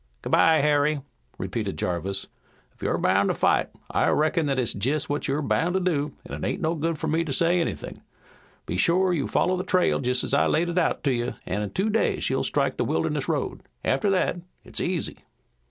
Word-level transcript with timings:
"Good 0.23 0.31
bye, 0.31 0.61
Harry," 0.61 0.99
repeated 1.37 1.77
Jarvis. 1.77 2.25
"If 2.73 2.81
you're 2.81 2.97
bound 2.97 3.29
to 3.29 3.35
fight 3.35 3.69
I 3.91 4.09
reckon 4.09 4.47
that's 4.47 4.73
jest 4.73 5.09
what 5.11 5.27
you're 5.27 5.43
bound 5.43 5.75
to 5.75 5.79
do, 5.79 6.13
an' 6.25 6.43
it 6.43 6.47
ain't 6.47 6.59
no 6.59 6.73
good 6.73 6.97
for 6.97 7.05
me 7.07 7.23
to 7.23 7.31
say 7.31 7.61
anythin'. 7.61 8.01
Be 8.65 8.77
shore 8.77 9.13
you 9.13 9.27
follow 9.27 9.57
the 9.57 9.63
trail 9.63 9.99
jest 9.99 10.23
as 10.23 10.33
I 10.33 10.47
laid 10.47 10.69
it 10.69 10.79
out 10.79 11.03
to 11.03 11.11
you 11.11 11.35
an' 11.45 11.61
in 11.61 11.69
two 11.69 11.91
days 11.91 12.27
you'll 12.31 12.43
strike 12.43 12.77
the 12.77 12.83
Wilderness 12.83 13.29
Road. 13.29 13.61
After 13.85 14.09
that 14.09 14.37
it's 14.63 14.81
easy." 14.81 15.17